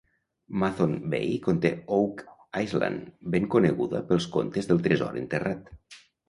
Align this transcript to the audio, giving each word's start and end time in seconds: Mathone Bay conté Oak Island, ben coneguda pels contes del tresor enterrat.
Mathone 0.61 0.95
Bay 1.13 1.35
conté 1.47 1.71
Oak 1.97 2.23
Island, 2.63 3.03
ben 3.37 3.45
coneguda 3.57 4.01
pels 4.09 4.27
contes 4.39 4.71
del 4.73 4.83
tresor 4.89 5.21
enterrat. 5.23 5.71